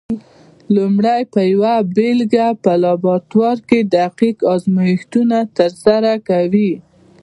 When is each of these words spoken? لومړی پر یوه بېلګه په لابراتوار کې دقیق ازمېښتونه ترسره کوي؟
لومړی 0.75 1.21
پر 1.33 1.43
یوه 1.53 1.75
بېلګه 1.95 2.47
په 2.63 2.71
لابراتوار 2.83 3.57
کې 3.69 3.79
دقیق 3.95 4.37
ازمېښتونه 4.53 5.37
ترسره 5.57 6.13
کوي؟ 6.29 6.71